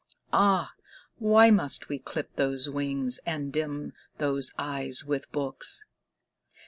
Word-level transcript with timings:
Ah! 0.33 0.71
why 1.19 1.51
must 1.51 1.87
we 1.87 1.99
clip 1.99 2.35
those 2.35 2.67
wings 2.67 3.19
and 3.23 3.53
dim 3.53 3.93
those 4.17 4.51
eyes 4.57 5.03
with 5.05 5.31
books? 5.31 5.85